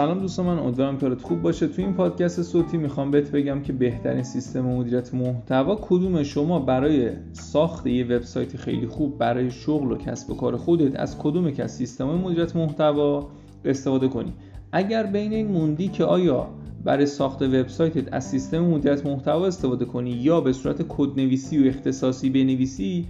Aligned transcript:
سلام 0.00 0.18
دوستان 0.18 0.46
من 0.46 0.58
امیدوارم 0.58 0.98
کارت 0.98 1.22
خوب 1.22 1.42
باشه. 1.42 1.68
تو 1.68 1.82
این 1.82 1.94
پادکست 1.94 2.42
صوتی 2.42 2.76
می‌خوام 2.76 3.10
بهت 3.10 3.30
بگم 3.30 3.62
که 3.62 3.72
بهترین 3.72 4.22
سیستم 4.22 4.60
مدیریت 4.60 5.14
محتوا 5.14 5.78
کدوم 5.82 6.22
شما 6.22 6.58
برای 6.58 7.10
ساخت 7.32 7.86
یه 7.86 8.04
وبسایت 8.04 8.56
خیلی 8.56 8.86
خوب 8.86 9.18
برای 9.18 9.50
شغل 9.50 9.92
و 9.92 9.96
کسب 9.96 10.30
و 10.30 10.36
کار 10.36 10.56
خودت 10.56 11.00
از 11.00 11.18
کدوم 11.18 11.50
که 11.50 11.64
از 11.64 11.74
سیستم 11.74 12.04
مدیریت 12.04 12.56
محتوا 12.56 13.28
استفاده 13.64 14.08
کنی؟ 14.08 14.32
اگر 14.72 15.02
بین 15.02 15.32
این 15.32 15.48
موندی 15.48 15.88
که 15.88 16.04
آیا 16.04 16.48
برای 16.84 17.06
ساخت 17.06 17.42
وبسایتت 17.42 18.14
از 18.14 18.24
سیستم 18.24 18.58
مدیریت 18.58 19.06
محتوا 19.06 19.46
استفاده 19.46 19.84
کنی 19.84 20.10
یا 20.10 20.40
به 20.40 20.52
صورت 20.52 20.82
کدنویسی 20.88 21.64
و 21.64 21.68
اختصاصی 21.68 22.30
بنویسی 22.30 23.06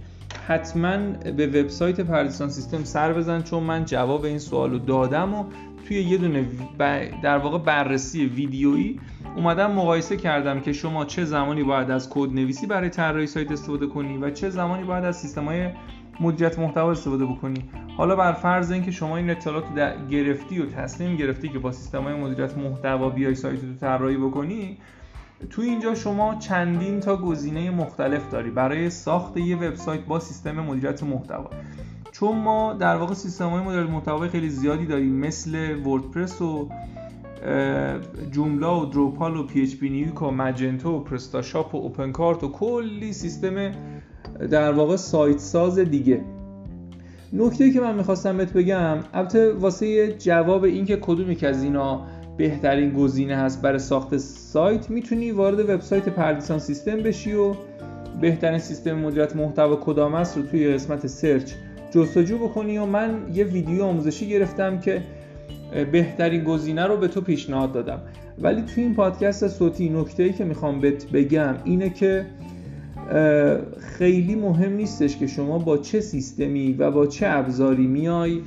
حتما 0.47 0.97
به 1.37 1.47
وبسایت 1.47 2.01
پردیسان 2.01 2.49
سیستم 2.49 2.83
سر 2.83 3.13
بزن 3.13 3.41
چون 3.41 3.63
من 3.63 3.85
جواب 3.85 4.23
این 4.23 4.39
سوالو 4.39 4.79
دادم 4.79 5.33
و 5.33 5.43
توی 5.87 6.01
یه 6.01 6.17
دونه 6.17 6.45
در 7.23 7.37
واقع 7.37 7.57
بررسی 7.57 8.25
ویدیویی 8.25 8.99
اومدم 9.35 9.71
مقایسه 9.71 10.17
کردم 10.17 10.59
که 10.59 10.73
شما 10.73 11.05
چه 11.05 11.25
زمانی 11.25 11.63
باید 11.63 11.91
از 11.91 12.09
کد 12.09 12.29
نویسی 12.29 12.67
برای 12.67 12.89
طراحی 12.89 13.27
سایت 13.27 13.51
استفاده 13.51 13.87
کنی 13.87 14.17
و 14.17 14.29
چه 14.29 14.49
زمانی 14.49 14.83
باید 14.83 15.05
از 15.05 15.17
سیستم 15.17 15.45
های 15.45 15.69
مدیریت 16.19 16.59
محتوا 16.59 16.91
استفاده 16.91 17.25
بکنی. 17.25 17.69
حالا 17.97 18.15
بر 18.15 18.31
فرض 18.31 18.71
اینکه 18.71 18.91
شما 18.91 19.17
این 19.17 19.29
اطلاعات 19.29 19.63
رو 19.75 20.07
گرفتی 20.07 20.59
و 20.59 20.65
تصمیم 20.65 21.15
گرفتی 21.15 21.49
که 21.49 21.59
با 21.59 21.71
سیستم 21.71 22.03
های 22.03 22.13
مدیریت 22.13 22.57
محتوا 22.57 23.09
بیای 23.09 23.35
سایت 23.35 23.63
رو 23.63 23.73
طراحی 23.73 24.17
بکنی 24.17 24.77
تو 25.49 25.61
اینجا 25.61 25.95
شما 25.95 26.35
چندین 26.35 26.99
تا 26.99 27.17
گزینه 27.17 27.71
مختلف 27.71 28.29
داری 28.29 28.49
برای 28.49 28.89
ساخت 28.89 29.37
یه 29.37 29.55
وبسایت 29.55 30.01
با 30.01 30.19
سیستم 30.19 30.51
مدیریت 30.51 31.03
محتوا. 31.03 31.49
چون 32.21 32.37
ما 32.37 32.73
در 32.73 32.95
واقع 32.95 33.13
سیستم 33.13 33.49
های 33.49 33.63
مدیریت 33.63 33.89
محتوا 33.89 34.27
خیلی 34.27 34.49
زیادی 34.49 34.85
داریم 34.85 35.13
مثل 35.15 35.75
WordPress 35.85 36.41
و 36.41 36.69
Joomla 38.31 38.81
و 38.81 38.85
Drupal 38.85 39.37
و 39.37 39.43
PHP-Nuke 39.43 40.21
و 40.21 40.31
Magento 40.31 40.89
و 40.89 40.99
PrestaShop 40.99 41.75
و 41.75 41.77
OpenCart 41.77 42.43
و 42.43 42.47
کلی 42.51 43.13
سیستم 43.13 43.71
در 44.51 44.71
واقع 44.71 44.95
سایت 44.95 45.39
ساز 45.39 45.79
دیگه. 45.79 46.21
نکته 47.33 47.71
که 47.71 47.81
من 47.81 47.95
می‌خواستم 47.95 48.37
بهت 48.37 48.53
بگم 48.53 48.97
البته 49.13 49.53
واسه 49.53 50.13
جواب 50.13 50.63
اینکه 50.63 50.97
کدومی 50.97 51.35
که 51.35 51.47
از 51.47 51.63
اینا 51.63 52.05
بهترین 52.37 52.93
گزینه 52.93 53.35
هست 53.35 53.61
برای 53.61 53.79
ساخت 53.79 54.17
سایت 54.17 54.89
می‌تونی 54.89 55.31
وارد 55.31 55.59
وبسایت 55.59 56.09
پردیسان 56.09 56.59
سیستم 56.59 56.97
بشی 56.97 57.33
و 57.33 57.53
بهترین 58.21 58.59
سیستم 58.59 58.93
مدیریت 58.93 59.35
محتوا 59.35 59.75
کدام 59.75 60.13
است 60.15 60.37
رو 60.37 60.43
توی 60.43 60.73
قسمت 60.73 61.07
سرچ 61.07 61.51
جستجو 61.91 62.37
بکنی 62.37 62.77
و 62.77 62.85
من 62.85 63.09
یه 63.33 63.43
ویدیو 63.43 63.83
آموزشی 63.83 64.29
گرفتم 64.29 64.79
که 64.79 65.03
بهترین 65.91 66.43
گزینه 66.43 66.85
رو 66.85 66.97
به 66.97 67.07
تو 67.07 67.21
پیشنهاد 67.21 67.71
دادم. 67.71 68.01
ولی 68.41 68.61
توی 68.61 68.83
این 68.83 68.95
پادکست 68.95 69.47
صوتی 69.47 69.89
نکته 69.89 70.23
ای 70.23 70.33
که 70.33 70.43
می‌خوام 70.43 70.79
بهت 70.79 71.11
بگم 71.11 71.55
اینه 71.63 71.89
که 71.89 72.25
خیلی 73.79 74.35
مهم 74.35 74.73
نیستش 74.73 75.17
که 75.17 75.27
شما 75.27 75.57
با 75.57 75.77
چه 75.77 75.99
سیستمی 75.99 76.73
و 76.73 76.91
با 76.91 77.07
چه 77.07 77.27
ابزاری 77.29 77.87
میای 77.87 78.41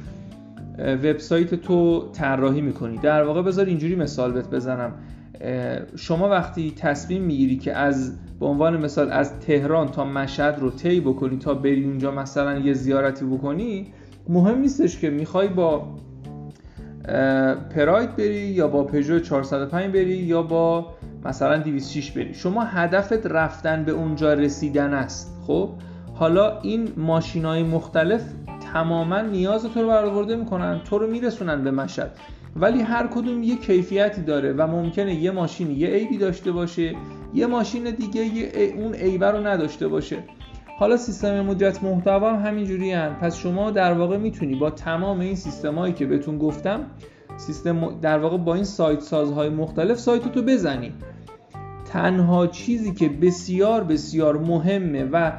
وبسایت 0.78 1.54
تو 1.54 2.08
طراحی 2.12 2.60
می‌کنی. 2.60 2.98
در 2.98 3.22
واقع 3.22 3.42
بذار 3.42 3.66
اینجوری 3.66 3.96
مثال 3.96 4.32
بهت 4.32 4.50
بزنم. 4.50 4.92
شما 5.96 6.28
وقتی 6.28 6.72
تصمیم 6.76 7.22
می‌گیری 7.22 7.56
که 7.56 7.72
از 7.72 8.12
به 8.40 8.46
عنوان 8.46 8.76
مثال 8.84 9.12
از 9.12 9.38
تهران 9.40 9.88
تا 9.88 10.04
مشهد 10.04 10.58
رو 10.60 10.70
طی 10.70 11.00
بکنی 11.00 11.38
تا 11.38 11.54
بری 11.54 11.84
اونجا 11.84 12.10
مثلا 12.10 12.58
یه 12.58 12.72
زیارتی 12.72 13.24
بکنی 13.24 13.86
مهم 14.28 14.58
نیستش 14.58 14.98
که 14.98 15.10
می‌خوای 15.10 15.48
با 15.48 15.86
پراید 17.74 18.16
بری 18.16 18.40
یا 18.40 18.68
با 18.68 18.84
پژو 18.84 19.18
405 19.18 19.92
بری 19.92 20.16
یا 20.16 20.42
با 20.42 20.86
مثلا 21.24 21.58
206 21.58 22.10
بری. 22.10 22.34
شما 22.34 22.64
هدفت 22.64 23.26
رفتن 23.26 23.84
به 23.84 23.92
اونجا 23.92 24.34
رسیدن 24.34 24.94
است. 24.94 25.38
خب؟ 25.46 25.70
حالا 26.14 26.60
این 26.60 26.88
ماشین 26.96 27.44
های 27.44 27.62
مختلف 27.62 28.22
تماما 28.72 29.20
نیاز 29.20 29.62
تو 29.62 29.82
رو 29.82 29.88
برآورده 29.88 30.36
می‌کنن 30.36 30.80
تو 30.84 30.98
رو 30.98 31.06
میرسونن 31.06 31.64
به 31.64 31.70
مشهد. 31.70 32.10
ولی 32.56 32.80
هر 32.80 33.06
کدوم 33.06 33.42
یه 33.42 33.56
کیفیتی 33.56 34.22
داره 34.22 34.52
و 34.52 34.66
ممکنه 34.66 35.14
یه 35.14 35.30
ماشین 35.30 35.70
یه 35.70 35.88
عیبی 35.88 36.18
داشته 36.18 36.52
باشه 36.52 36.94
یه 37.34 37.46
ماشین 37.46 37.90
دیگه 37.90 38.24
یه 38.24 38.74
اون 38.76 38.94
عیبه 38.94 39.30
رو 39.30 39.46
نداشته 39.46 39.88
باشه 39.88 40.16
حالا 40.78 40.96
سیستم 40.96 41.40
مدیریت 41.40 41.82
محتوا 41.82 42.36
هم 42.36 42.46
همینجوری 42.46 42.92
هم. 42.92 43.14
پس 43.14 43.36
شما 43.36 43.70
در 43.70 43.92
واقع 43.92 44.16
می‌تونی 44.16 44.54
با 44.54 44.70
تمام 44.70 45.20
این 45.20 45.34
سیستمایی 45.34 45.92
که 45.92 46.06
بهتون 46.06 46.38
گفتم 46.38 46.86
سیستم 47.36 48.00
در 48.00 48.18
واقع 48.18 48.36
با 48.36 48.54
این 48.54 48.64
سایت 48.64 49.00
سازهای 49.00 49.48
مختلف 49.48 49.98
سایت 49.98 50.32
تو 50.32 50.42
بزنی 50.42 50.92
تنها 51.84 52.46
چیزی 52.46 52.94
که 52.94 53.08
بسیار 53.08 53.84
بسیار 53.84 54.38
مهمه 54.38 55.04
و 55.04 55.32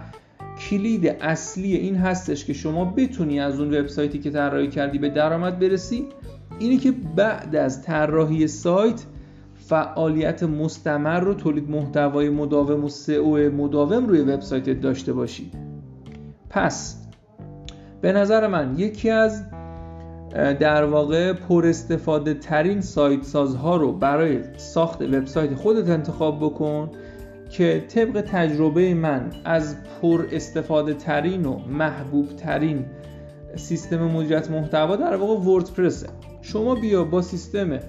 کلید 0.70 1.08
اصلی 1.08 1.76
این 1.76 1.96
هستش 1.96 2.46
که 2.46 2.54
شما 2.54 2.86
بتونی 2.86 3.40
از 3.40 3.60
اون 3.60 3.74
وبسایتی 3.74 4.20
که 4.20 4.32
طراحی 4.32 4.68
کردی 4.68 4.98
به 4.98 5.10
درآمد 5.10 5.60
برسی 5.60 6.06
اینه 6.60 6.78
که 6.78 6.92
بعد 7.16 7.56
از 7.56 7.82
طراحی 7.82 8.48
سایت 8.48 9.04
فعالیت 9.68 10.44
مستمر 10.44 11.20
رو 11.20 11.34
تولید 11.34 11.70
محتوای 11.70 12.30
مداوم 12.30 12.84
و 12.84 12.90
سئو 12.90 13.52
مداوم 13.52 14.08
روی 14.08 14.22
وبسایتت 14.22 14.81
داشته 14.81 15.14
باشی 15.14 15.52
پس 16.50 17.06
به 18.02 18.12
نظر 18.12 18.48
من 18.48 18.80
یکی 18.80 19.09
از 19.09 19.44
در 20.59 20.84
واقع 20.84 21.34
پر 21.34 21.68
استفاده 21.68 22.34
ترین 22.34 22.81
سایت 22.81 23.24
سازها 23.24 23.76
رو 23.76 23.92
برای 23.92 24.40
ساخت 24.58 25.02
وبسایت 25.02 25.56
خودت 25.56 25.90
انتخاب 25.90 26.40
بکن 26.40 26.92
که 27.50 27.86
طبق 27.88 28.22
تجربه 28.22 28.94
من 28.94 29.30
از 29.46 29.76
پر 30.02 30.26
استفاده 30.32 30.94
ترین 30.94 31.46
و 31.46 31.59
محبوب 31.59 32.28
ترین 32.28 32.86
سیستم 33.56 33.97
مدیریت 33.97 34.52
محتوا 34.52 34.96
در 34.96 35.16
واقع 35.16 35.50
وردپرسه. 35.50 36.08
شما 36.42 36.76
بیا 36.76 37.03
با 37.03 37.22
سیستم 37.22 37.80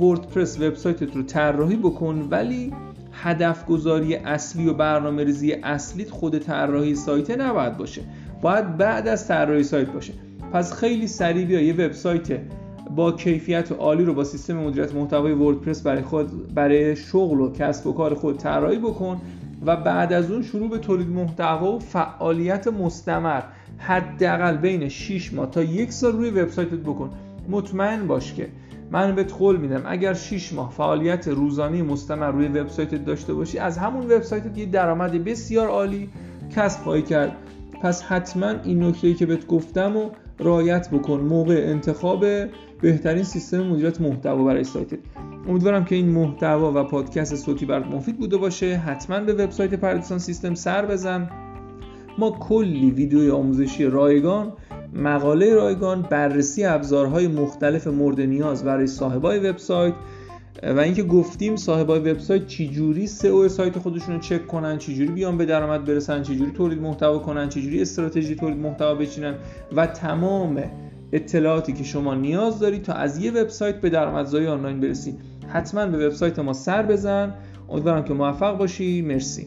وردپرس 0.00 0.60
وبسایتت 0.60 1.16
رو 1.16 1.22
طراحی 1.22 1.76
بکن 1.76 2.28
ولی 2.30 2.72
هدف 3.12 3.66
گذاری 3.66 4.14
اصلی 4.14 4.68
و 4.68 4.74
برنامه 4.74 5.24
ریزی 5.24 5.52
اصلیت 5.52 6.10
خود 6.10 6.38
طراحی 6.38 6.94
سایت 6.94 7.30
نباید 7.30 7.76
باشه. 7.76 8.02
باید 8.42 8.76
بعد 8.76 9.08
از 9.08 9.28
طراحی 9.28 9.62
سایت 9.62 9.88
باشه. 9.88 10.12
پس 10.52 10.72
خیلی 10.72 11.06
سریع 11.06 11.46
بیا 11.46 11.60
یه 11.60 11.72
وبسایت 11.72 12.40
با 12.96 13.12
کیفیت 13.12 13.72
عالی 13.72 14.04
رو 14.04 14.14
با 14.14 14.24
سیستم 14.24 14.56
مدیریت 14.56 14.94
محتوای 14.94 15.32
وردپرس 15.32 15.82
برای 15.82 16.02
خود 16.02 16.54
برای 16.54 16.96
شغل 16.96 17.40
و 17.40 17.52
کسب 17.52 17.86
و 17.86 17.92
کار 17.92 18.14
خود 18.14 18.38
طراحی 18.38 18.78
بکن 18.78 19.20
و 19.66 19.76
بعد 19.76 20.12
از 20.12 20.30
اون 20.30 20.42
شروع 20.42 20.70
به 20.70 20.78
تولید 20.78 21.08
محتوا 21.08 21.72
و 21.72 21.78
فعالیت 21.78 22.68
مستمر. 22.68 23.42
حداقل 23.78 24.56
بین 24.56 24.88
6 24.88 25.34
ماه 25.34 25.50
تا 25.50 25.62
یک 25.62 25.92
سال 25.92 26.12
روی 26.12 26.30
وبسایتت 26.30 26.74
بکن. 26.74 27.10
مطمئن 27.48 28.06
باش 28.06 28.34
که 28.34 28.48
من 28.92 29.14
بهت 29.14 29.32
قول 29.32 29.56
میدم 29.56 29.82
اگر 29.86 30.14
6 30.14 30.52
ماه 30.52 30.70
فعالیت 30.70 31.28
روزانه 31.28 31.82
مستمر 31.82 32.30
روی 32.30 32.48
وبسایتت 32.48 33.04
داشته 33.04 33.34
باشی 33.34 33.58
از 33.58 33.78
همون 33.78 34.04
وبسایتت 34.04 34.58
یه 34.58 34.66
درآمد 34.66 35.24
بسیار 35.24 35.68
عالی 35.68 36.08
کسب 36.56 36.82
خواهی 36.82 37.02
کرد. 37.02 37.36
پس 37.82 38.02
حتما 38.02 38.54
این 38.64 38.82
نکته 38.84 39.14
که 39.14 39.26
بهت 39.26 39.46
گفتم 39.46 39.96
و 39.96 40.10
رعایت 40.40 40.90
بکن. 40.90 41.20
موقع 41.20 41.64
انتخاب 41.66 42.24
بهترین 42.80 43.22
سیستم 43.22 43.62
مدیریت 43.62 44.00
محتوا 44.00 44.44
برای 44.44 44.64
سایتت. 44.64 44.98
امیدوارم 45.48 45.84
که 45.84 45.94
این 45.94 46.08
محتوا 46.08 46.72
و 46.74 46.84
پادکست 46.84 47.36
صوتی 47.36 47.66
برات 47.66 47.86
مفید 47.86 48.18
بوده 48.18 48.36
باشه. 48.36 48.76
حتما 48.76 49.20
به 49.20 49.32
وبسایت 49.32 49.74
پردیسان 49.74 50.18
سیستم 50.18 50.54
سر 50.54 50.86
بزن. 50.86 51.30
ما 52.18 52.30
کلی 52.30 52.90
ویدیوی 52.90 53.30
آموزشی 53.30 53.84
رایگان 53.84 54.52
مقاله 54.92 55.54
رایگان 55.54 56.02
بررسی 56.02 56.64
ابزارهای 56.64 57.28
مختلف 57.28 57.86
مورد 57.86 58.20
نیاز 58.20 58.64
برای 58.64 58.86
صاحبای 58.86 59.38
وبسایت 59.38 59.94
و 60.62 60.78
اینکه 60.78 61.02
گفتیم 61.02 61.56
صاحبای 61.56 61.98
وبسایت 62.00 62.46
چجوری 62.46 63.06
سئو 63.06 63.48
سایت 63.48 63.78
خودشون 63.78 64.14
رو 64.14 64.20
چک 64.20 64.46
کنن 64.46 64.78
چجوری 64.78 65.08
بیان 65.08 65.38
به 65.38 65.44
درآمد 65.44 65.84
برسن 65.84 66.22
چجوری 66.22 66.50
تولید 66.50 66.80
محتوا 66.80 67.18
کنن 67.18 67.48
چجوری 67.48 67.82
استراتژی 67.82 68.34
تولید 68.34 68.58
محتوا 68.58 68.94
بچینن 68.94 69.34
و 69.76 69.86
تمام 69.86 70.62
اطلاعاتی 71.12 71.72
که 71.72 71.84
شما 71.84 72.14
نیاز 72.14 72.58
دارید 72.58 72.82
تا 72.82 72.92
از 72.92 73.18
یه 73.18 73.30
وبسایت 73.30 73.80
به 73.80 73.90
درآمدزایی 73.90 74.46
آنلاین 74.46 74.80
برسید 74.80 75.20
حتما 75.48 75.86
به 75.86 76.06
وبسایت 76.06 76.38
ما 76.38 76.52
سر 76.52 76.82
بزن. 76.82 77.34
امیدوارم 77.68 78.04
که 78.04 78.14
موفق 78.14 78.58
باشی. 78.58 79.02
مرسی. 79.02 79.46